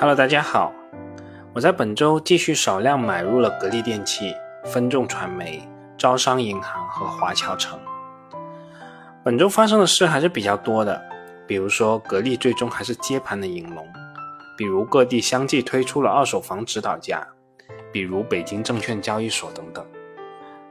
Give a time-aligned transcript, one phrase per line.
[0.00, 0.72] Hello，大家好，
[1.52, 4.34] 我在本周继续少量买入了格力电器、
[4.64, 5.62] 分众传媒、
[5.98, 7.78] 招商银行和华侨城。
[9.22, 10.98] 本周发生的事还是比较多的，
[11.46, 13.86] 比如说格力最终还是接盘的银龙，
[14.56, 17.28] 比如各地相继推出了二手房指导价，
[17.92, 19.86] 比如北京证券交易所等等。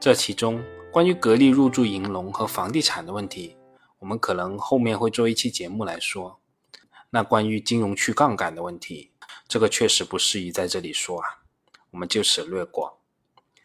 [0.00, 3.56] 这其中关于格力入驻银龙和房地产的问题，
[4.00, 6.40] 我们可能后面会做一期节目来说。
[7.14, 9.11] 那关于金融去杠杆的问题，
[9.52, 11.42] 这个确实不适宜在这里说啊，
[11.90, 13.02] 我们就此略过。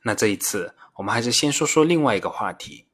[0.04, 2.88] 那这一次，我们还是先说说另外一个话题。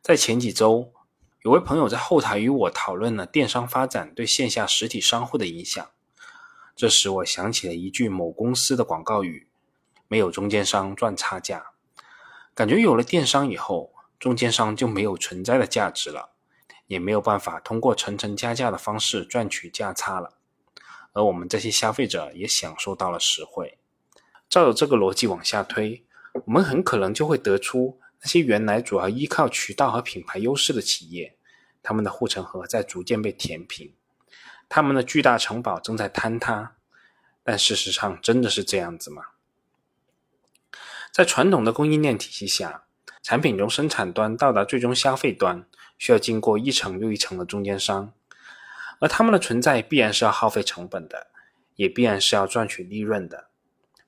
[0.00, 0.94] 在前几周，
[1.42, 5.86] 有位朋友在后台与我讨论了电商发展对线下实体商户的影响，
[6.74, 9.46] 这时我想起了一句某公司的广告语
[10.08, 11.72] ：“没有中间商赚差价。”
[12.56, 16.30] 感觉有了电商以后，中间商就没有存在的价值了。
[16.86, 20.37] 也没有办法通过层层加价的方式赚取价差了，
[21.18, 23.76] 而我们这些消费者也享受到了实惠。
[24.48, 26.04] 照着这个逻辑往下推，
[26.46, 31.36] 我们很可能就会得出，那些原来主要依靠渠道和品牌优势的企业，
[31.82, 33.92] 他们的护城河在逐渐被填平，
[34.68, 36.76] 他们的巨大城堡正在坍塌。
[37.42, 39.22] 但事实上真的是这样子吗？
[41.10, 42.84] 在传统的供应链体系下，
[43.24, 45.66] 产品从生产端到达最终消费端。
[45.98, 48.12] 需要经过一层又一层的中间商，
[48.98, 51.28] 而他们的存在必然是要耗费成本的，
[51.76, 53.48] 也必然是要赚取利润的。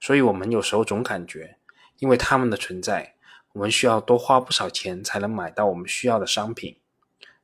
[0.00, 1.56] 所以，我们有时候总感觉，
[1.98, 3.14] 因为他们的存在，
[3.52, 6.77] 我们需要多花不少钱才能买到我们需要的商品。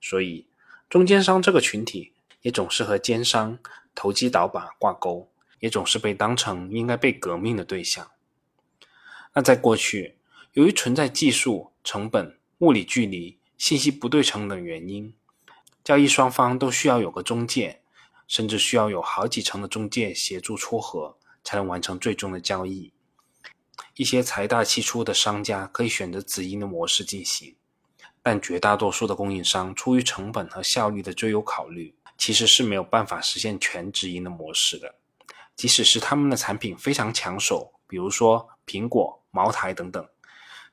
[0.01, 0.49] 所以，
[0.89, 3.59] 中间商这个群体也总是和奸商、
[3.95, 8.11] 投机倒把挂钩，也总是被当成应该被革命的对象。
[9.35, 10.19] 那在过去，
[10.53, 13.39] 由于存在技术、成本、物理距离。
[13.59, 15.15] 信息不对称等原因，
[15.87, 17.81] 交易双方都需要有个中介，
[18.27, 22.93] 甚至需要有好几层的中介协助撮合，才能完成最终的交易。
[23.95, 27.55] 一些财大气粗的商家可以选择直营的模式进行，
[28.21, 34.97] 但绝大多数的供应商出于成本和效率的最优考虑，其实是没有办法实现全直营的模式的。
[35.55, 40.05] 即使是他们的产品非常抢手，比如说苹果、茅台等等。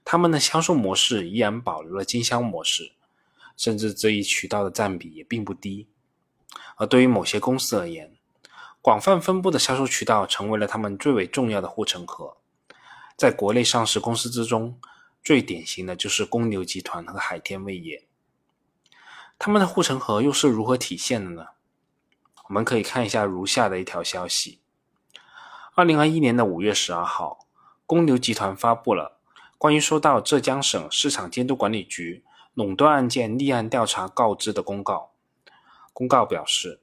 [0.04, 2.94] 他们的销售模式依然保留了经销模式，
[3.56, 5.88] 甚至这一渠道的占比也并不低。
[6.75, 8.16] 而对于某些公司而言，
[8.81, 12.38] 广泛分布的销售渠道成为了他们最为重要的护城河。
[13.16, 14.80] 在国内上市公司之中，
[15.24, 18.08] 最典型的就是公牛集团和海天味业。
[19.38, 21.47] 他们的护城河又是如何体现的呢？
[22.50, 24.59] 我们可以看一下如下的一条消息：
[25.75, 27.47] 二零二一年的五月十二号，
[27.86, 29.19] 公牛集团发布了。
[29.58, 35.12] 关于收到浙江省市场监督管理局垄断案件立案调查告知的公告，
[35.91, 36.80] 公告表示，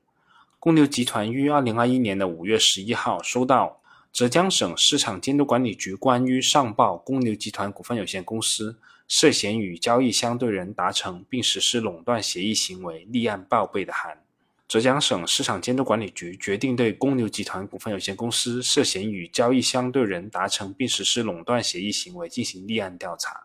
[0.58, 3.80] 公牛集团于二零二一年的五月十一号收到
[4.12, 14.20] 浙江省市场监督管理局关于上报公牛集团股份有限公司涉嫌与交易相对人达成并实施垄断协议行为立案报备的函。
[14.66, 23.44] 浙江省市场监督管理局决定对公牛集团股份有限公司涉嫌与交易相对人达成并实施垄断协议行为进行立案调查。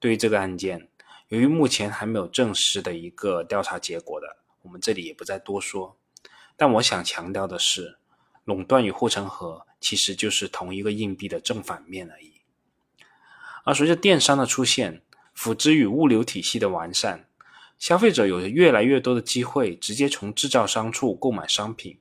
[0.00, 0.88] 对于这个案件，
[1.32, 5.96] 由于目前还没有正式的一个调查结果的，我们这里也不再多说。
[6.58, 7.96] 但我想强调的是，
[8.44, 12.42] 垄断与护城河其实就是同一个硬币的正反面而已。
[13.64, 15.00] 而随着电商的出现，
[15.32, 17.26] 辅之与物流体系的完善。
[17.78, 21.98] 消费者有着越来越多的机会直接从制造商处购买商品，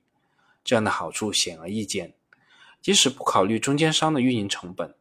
[0.62, 2.14] 这样的好处显而易见。
[2.81, 4.94] 即使不考虑中间商的运营成本，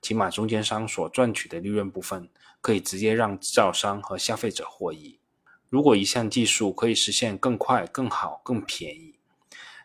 [0.00, 2.28] 起码中间商所赚取的利润部分
[2.60, 5.18] 可以直接让制造商和消费者获益。
[5.68, 9.14] 如果一项技术可以实现更快、更好、更便宜，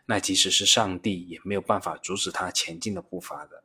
[0.06, 3.62] 那即使是上帝也没有办法阻止它前进的步伐的。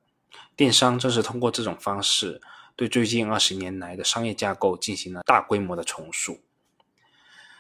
[0.56, 2.42] 电商正是通过这种方式，
[2.75, 6.42] 对最近二十年来的商业架构进行了大规模的重塑。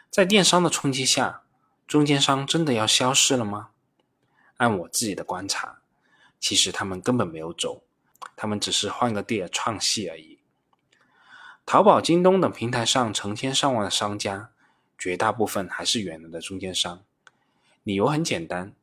[0.09, 1.43] 在电商的冲击下，
[1.87, 3.69] 中间商真的要消失了吗？
[4.57, 5.81] 按我自己的观察，
[6.39, 7.83] 其实他们根本没有走，
[8.35, 10.39] 他们只是换个地儿创戏而已。
[11.65, 14.51] 淘宝、京东等平台上成千上万的商家，
[14.97, 17.03] 绝大部分还是原来的中间商。
[17.83, 18.73] 理由很简单，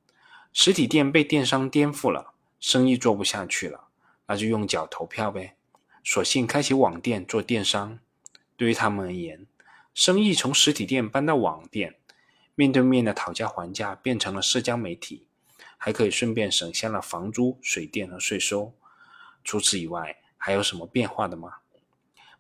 [0.53, 3.89] 实体店被电商颠覆了，生意做不下去了，
[4.27, 5.57] 那就用脚投票呗，
[6.03, 7.99] 索性开启网店做电商。
[8.57, 9.47] 对于他们而言，
[9.93, 11.97] 生意从实体店搬到网店，
[12.55, 15.27] 面对面的讨价还价变成了社交媒体，
[15.77, 18.73] 还可以顺便省下了房租、水电和税收。
[19.49, 21.55] 除此以外，还有什么变化的吗？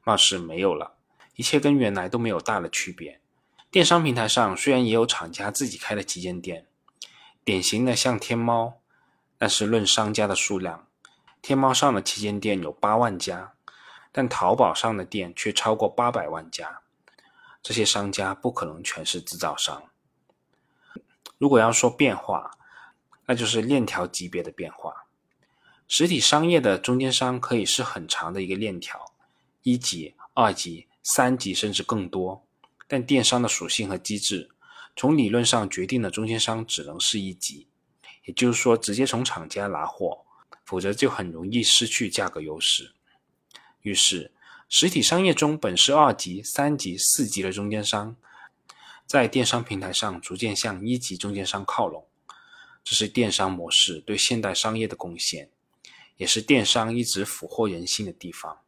[0.04, 0.98] 貌似没有了，
[1.36, 3.22] 一切跟原来都没有大的区别。
[3.70, 6.66] 电商平台上虽然也有厂家自己开的旗舰店，
[7.42, 8.82] 典型的像天猫，
[9.38, 10.86] 但是论商家的数量，
[11.40, 13.54] 天猫上的旗舰店有八万家，
[14.12, 16.82] 但淘宝上的店却超过八百万家。
[17.62, 19.82] 这些商家不可能全是制造商。
[21.38, 22.50] 如果要说变化，
[23.24, 25.06] 那就是链条级别的变化。
[25.88, 29.12] 实体商业的中间商可以是很长的一个链条，
[29.62, 32.44] 一级、二级、三级甚至更多。
[32.86, 34.50] 但电商的属性和机制，
[34.94, 37.66] 从理论上决定了中间商只能是一级，
[38.26, 40.24] 也就是说直接从厂家拿货，
[40.64, 42.92] 否则就很容易失去价格优势。
[43.82, 44.30] 于是。
[44.70, 48.14] 实体商业中本是二级、三级、四级的中间商，
[49.06, 52.06] 在电商平台上逐渐向一级中间商靠拢，
[52.84, 55.48] 这是电商模式对现代商业的贡献，
[56.18, 58.58] 也是电商一直俘获人心的地方。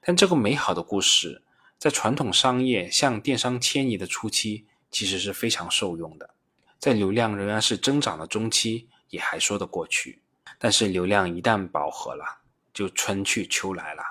[0.00, 1.42] 但这个美好的故事，
[1.78, 6.30] 在传统商业向电商迁移的初期，其实是非常受用的，
[6.78, 10.22] 在流量仍然是增长的中期，也还说得过去。
[10.58, 12.38] 但是流量一旦饱和了，
[12.72, 14.02] 就春去秋来了。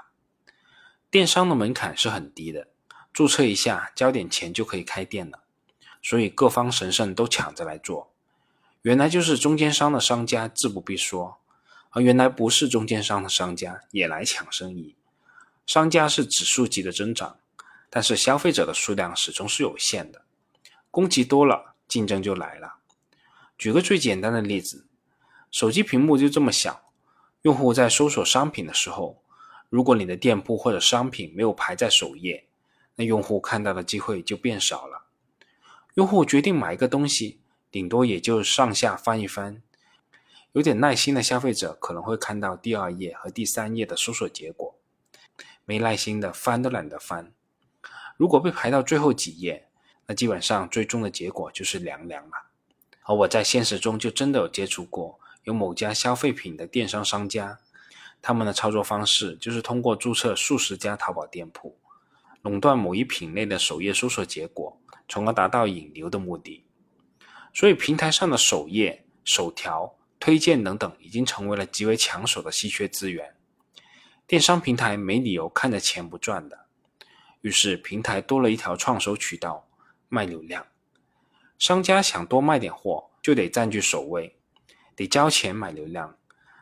[1.09, 2.67] 电商的门槛是很低的，
[3.11, 5.43] 注册一下，交点钱就可以开店了。
[6.03, 8.11] 所以各方神圣都抢着来做。
[8.83, 11.39] 原来就是中间商的商家自不必说，
[11.95, 14.97] 而原来不是中间商的商家也来抢生意。
[15.65, 17.39] 商家是指数级的增长，
[17.89, 20.23] 但是消费者的数量始终是有限的。
[20.91, 22.79] 供给多了，竞争就来了。
[23.57, 24.85] 举个最简单的例子，
[25.49, 26.91] 手机屏幕就这么小，
[27.43, 29.23] 用户在搜索商品的时候。
[29.69, 32.45] 如果你的店铺或者商品没有排在首页，
[32.95, 35.05] 那用户看到的机会就变少了。
[35.93, 37.39] 用户决定买一个东西，
[37.71, 39.61] 顶多也就上下翻一翻。
[40.55, 44.73] 有点耐心的消费者可能会看到第二页和第三页的搜索结果，
[45.65, 47.33] 没耐心的翻都懒得翻。
[48.15, 49.67] 如果被排到最后几页，
[50.05, 52.31] 那基本上最终的结果就是凉凉了。
[53.03, 57.59] 而我在现实中就真的有接触过，有某家消费品的电商商家。
[58.21, 61.77] 他们的操作方式就是通过注册数十家淘宝店铺，
[62.41, 64.79] 垄断某一品类的首页搜索结果，
[65.09, 66.63] 从而达到引流的目的。
[67.53, 69.93] 所以，平台上的首页、首条、
[70.25, 73.35] 推荐等等，已经成为了极为抢手的稀缺资源。
[74.25, 76.65] 电商平台没理由看着钱不赚的，
[77.41, 79.67] 于是平台多了一条创收渠道，
[80.09, 80.65] 卖流量。
[81.59, 84.35] 商家想多卖点货，就得占据首位，
[84.95, 86.17] 得交钱买流量，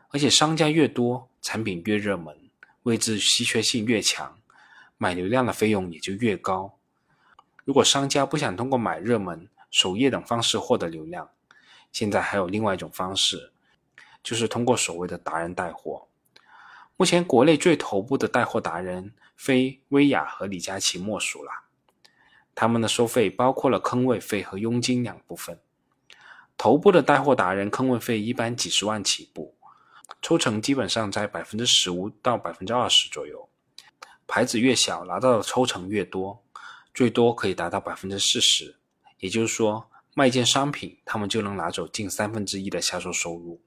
[0.09, 1.29] 而且商家越多。
[1.41, 2.37] 产品越热门，
[2.81, 4.37] 位置稀缺性越强，
[4.97, 6.77] 买流量的费用也就越高。
[7.63, 11.29] 如果商家不想通过买热门、首页等方式获得流量，
[11.93, 13.52] 现在还有另外一种方式，
[14.23, 16.07] 就是通过所谓的达人带货。
[16.95, 21.51] 目前国内最头部的带货达人，非薇娅和李佳琦莫属了。
[22.55, 25.59] 他们的收费包括了坑位费和佣金两部分。
[26.57, 29.55] 头部的带货达人坑位费一般几十万起步。
[30.21, 33.49] 抽成基本上在百分之十五到百分之二十左右，
[34.25, 36.41] 牌子越小拿到的抽成越多，
[36.93, 38.75] 最多可以达到百分之四十。
[39.19, 43.59] 也就是说，卖一件商品，他们就能拿走近三分之一的销售收入。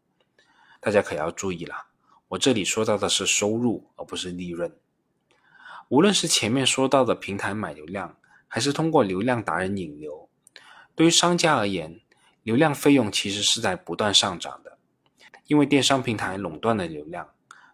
[0.86, 1.86] 大家可要注意了，
[2.28, 4.72] 我这里说到的是收入，而不是利润。
[5.88, 8.16] 无论是前面说到的平台买流量，
[8.46, 10.28] 还是通过流量达人引流，
[10.94, 12.00] 对于商家而言，
[12.44, 14.78] 流量费用其实是在不断上涨的。
[15.48, 17.30] 因为电商平台垄断的流量，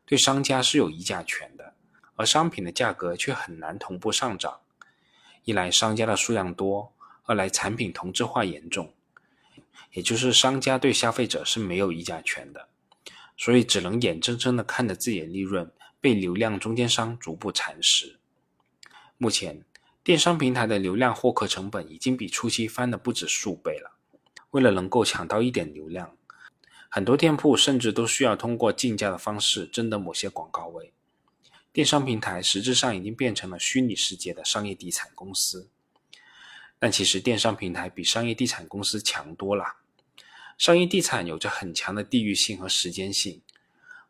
[0.07, 1.75] 对商家是有议价权的，
[2.17, 4.61] 而商品的价格却很难同步上涨。
[5.45, 8.95] 一来商家的数量多，二来产品同质化严重，
[9.91, 12.69] 也就是商家对消费者是没有议价权的，
[13.43, 15.69] 所以只能眼睁睁的看着自己的利润
[16.01, 18.21] 被流量中间商逐步蚕食。
[19.19, 19.65] 目前，
[20.05, 23.99] 电商平台的流量获客成本已经比初期翻了不止数倍了。
[24.53, 26.17] 为了能够抢到一点流量，
[26.89, 30.93] 很多店铺甚至都需要通过竞价的方式争得某些广告位。
[31.73, 35.69] 电商平台实质上已经变成了虚拟世界的商业地产公司。
[36.79, 39.82] 但其实电商平台比商业地产公司强多了。
[40.63, 43.43] 商业地产有着很强的地域性和时间性，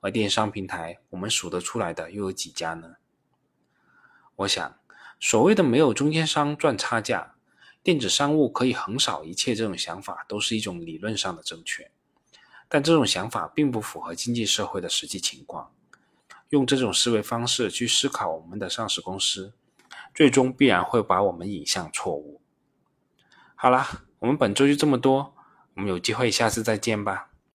[0.01, 2.97] 而电商平台我们数得出来的又有几家呢？
[4.37, 4.79] 我想，
[5.19, 7.37] 所谓的没有中间商赚差价，
[7.83, 11.91] 电子商务可以横扫一切这种想法，都是一种理论上的正确。
[12.69, 15.73] 但这种想法并不符合经济社会的实际情况。
[16.51, 19.55] 用这种思维方式去思考我们的上市公司，
[20.15, 22.43] 最终必然会把我们引向错误。
[23.55, 25.35] 好啦，我们本周就这么多，
[25.75, 27.32] 我们有机会下次再见吧。